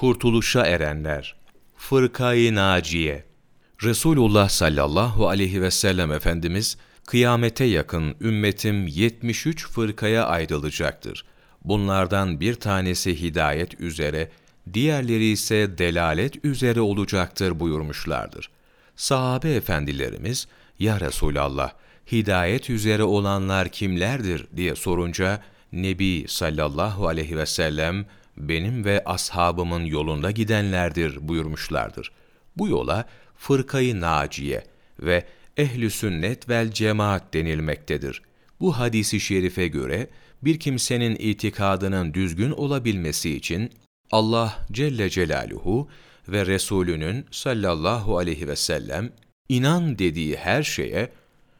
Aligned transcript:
Kurtuluşa 0.00 0.66
erenler, 0.66 1.34
Fırkayı 1.76 2.54
Naciye. 2.54 3.24
Resulullah 3.82 4.48
sallallahu 4.48 5.28
aleyhi 5.28 5.62
ve 5.62 5.70
sellem 5.70 6.12
Efendimiz, 6.12 6.76
kıyamete 7.06 7.64
yakın 7.64 8.14
ümmetim 8.20 8.86
73 8.86 9.68
fırkaya 9.68 10.26
ayrılacaktır. 10.26 11.24
Bunlardan 11.64 12.40
bir 12.40 12.54
tanesi 12.54 13.22
hidayet 13.22 13.80
üzere, 13.80 14.30
diğerleri 14.72 15.24
ise 15.24 15.78
delalet 15.78 16.44
üzere 16.44 16.80
olacaktır 16.80 17.60
buyurmuşlardır. 17.60 18.50
Sahabe 18.96 19.54
efendilerimiz, 19.54 20.48
Ya 20.78 21.00
Resulallah, 21.00 21.72
hidayet 22.12 22.70
üzere 22.70 23.02
olanlar 23.02 23.68
kimlerdir 23.68 24.46
diye 24.56 24.74
sorunca, 24.74 25.42
Nebi 25.72 26.24
sallallahu 26.28 27.06
aleyhi 27.08 27.36
ve 27.36 27.46
sellem, 27.46 28.06
benim 28.48 28.84
ve 28.84 29.04
ashabımın 29.04 29.84
yolunda 29.84 30.30
gidenlerdir 30.30 31.28
buyurmuşlardır. 31.28 32.12
Bu 32.56 32.68
yola 32.68 33.04
fırkayı 33.36 34.00
naciye 34.00 34.64
ve 35.00 35.24
ehl 35.56 35.88
sünnet 35.88 36.48
vel 36.48 36.72
cemaat 36.72 37.34
denilmektedir. 37.34 38.22
Bu 38.60 38.78
hadisi 38.78 39.20
şerife 39.20 39.68
göre 39.68 40.08
bir 40.42 40.60
kimsenin 40.60 41.16
itikadının 41.16 42.14
düzgün 42.14 42.50
olabilmesi 42.50 43.36
için 43.36 43.70
Allah 44.10 44.66
Celle 44.72 45.10
Celaluhu 45.10 45.88
ve 46.28 46.46
Resulünün 46.46 47.26
sallallahu 47.30 48.18
aleyhi 48.18 48.48
ve 48.48 48.56
sellem 48.56 49.12
inan 49.48 49.98
dediği 49.98 50.36
her 50.36 50.62
şeye 50.62 51.08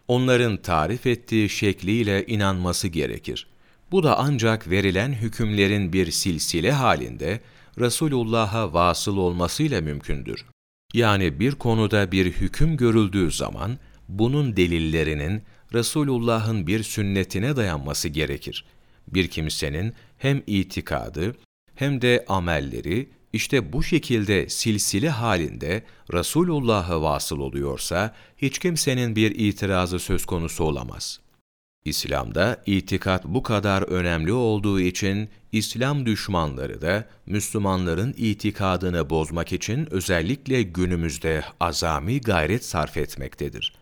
onların 0.09 0.57
tarif 0.57 1.07
ettiği 1.07 1.49
şekliyle 1.49 2.27
inanması 2.27 2.89
gerekir. 2.89 3.50
Bu 3.93 4.03
da 4.03 4.19
ancak 4.19 4.71
verilen 4.71 5.13
hükümlerin 5.13 5.93
bir 5.93 6.11
silsile 6.11 6.73
halinde 6.73 7.41
Resulullah'a 7.79 8.73
vasıl 8.73 9.17
olmasıyla 9.17 9.81
mümkündür. 9.81 10.47
Yani 10.95 11.41
bir 11.41 11.53
konuda 11.55 12.13
bir 12.13 12.27
hüküm 12.27 12.77
görüldüğü 12.77 13.31
zaman 13.31 13.79
bunun 14.09 14.57
delillerinin 14.57 15.43
Resulullah'ın 15.75 16.67
bir 16.67 16.83
sünnetine 16.83 17.57
dayanması 17.57 18.09
gerekir. 18.09 18.65
Bir 19.09 19.29
kimsenin 19.29 19.95
hem 20.19 20.43
itikadı 20.47 21.37
hem 21.75 22.03
de 22.03 22.25
amelleri 22.29 23.11
işte 23.33 23.73
bu 23.73 23.83
şekilde 23.83 24.49
silsile 24.49 25.11
halinde 25.11 25.85
Resulullah'a 26.13 27.03
vasıl 27.03 27.39
oluyorsa 27.39 28.15
hiç 28.37 28.59
kimsenin 28.59 29.17
bir 29.17 29.31
itirazı 29.35 29.99
söz 29.99 30.27
konusu 30.27 30.65
olamaz. 30.65 31.21
İslam'da 31.85 32.63
itikat 32.67 33.25
bu 33.25 33.43
kadar 33.43 33.83
önemli 33.83 34.33
olduğu 34.33 34.81
için 34.81 35.29
İslam 35.53 36.07
düşmanları 36.07 36.83
da 36.83 37.05
Müslümanların 37.27 38.15
itikadını 38.17 39.11
bozmak 39.11 39.53
için 39.53 39.89
özellikle 39.91 40.63
günümüzde 40.63 41.45
azami 41.61 42.21
gayret 42.21 42.65
sarf 42.65 42.97
etmektedir. 42.97 43.75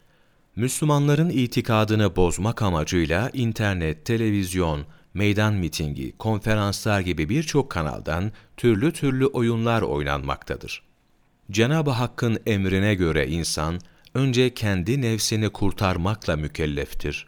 Müslümanların 0.57 1.31
itikadını 1.31 2.17
bozmak 2.17 2.63
amacıyla 2.63 3.31
internet, 3.33 4.05
televizyon, 4.05 4.87
meydan 5.15 5.55
mitingi, 5.55 6.17
konferanslar 6.19 7.01
gibi 7.01 7.29
birçok 7.29 7.71
kanaldan 7.71 8.33
türlü 8.57 8.93
türlü 8.93 9.27
oyunlar 9.27 9.83
oynanmaktadır. 9.83 10.83
Cenab-ı 11.51 11.91
Hakk'ın 11.91 12.39
emrine 12.47 12.95
göre 12.95 13.29
insan 13.29 13.81
önce 14.15 14.55
kendi 14.55 15.03
nefsini 15.03 15.49
kurtarmakla 15.51 16.37
mükelleftir 16.37 17.27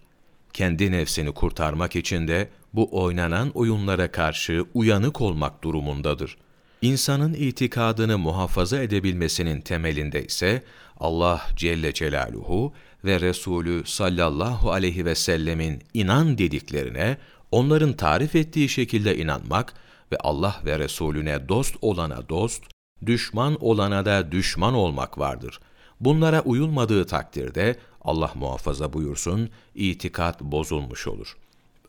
kendi 0.53 0.93
nefsini 0.93 1.33
kurtarmak 1.33 1.97
için 1.97 2.29
de 2.29 2.49
bu 2.73 3.03
oynanan 3.03 3.51
oyunlara 3.51 4.11
karşı 4.13 4.65
uyanık 4.75 5.21
olmak 5.21 5.65
durumundadır. 5.65 6.37
İnsanın 6.83 7.35
itikadını 7.35 8.19
muhafaza 8.19 8.83
edebilmesinin 8.83 9.61
temelinde 9.61 10.25
ise 10.25 10.63
Allah 11.01 11.43
Celle 11.57 11.93
Celaluhu 11.93 12.73
ve 13.05 13.21
Resulü 13.21 13.83
sallallahu 13.87 14.73
aleyhi 14.73 15.05
ve 15.05 15.15
sellemin 15.15 15.83
inan 15.95 16.39
dediklerine 16.39 17.17
onların 17.51 17.93
tarif 17.93 18.37
ettiği 18.37 18.69
şekilde 18.69 19.17
inanmak 19.17 19.75
ve 20.13 20.17
Allah 20.19 20.61
ve 20.65 20.79
Resulüne 20.79 21.49
dost 21.49 21.77
olana 21.81 22.29
dost, 22.29 22.63
düşman 23.07 23.57
olana 23.61 24.05
da 24.05 24.33
düşman 24.33 24.75
olmak 24.75 25.19
vardır. 25.19 25.61
Bunlara 26.01 26.41
uyulmadığı 26.41 27.07
takdirde 27.07 27.77
Allah 28.01 28.33
muhafaza 28.35 28.93
buyursun, 28.93 29.51
itikat 29.75 30.41
bozulmuş 30.41 31.07
olur. 31.07 31.37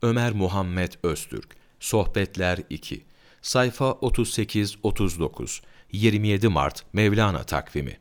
Ömer 0.02 0.32
Muhammed 0.32 0.92
Öztürk, 1.04 1.56
Sohbetler 1.80 2.60
2, 2.70 3.06
sayfa 3.42 3.86
38-39, 3.86 5.62
27 5.92 6.48
Mart 6.48 6.86
Mevlana 6.94 7.44
takvimi 7.44 7.98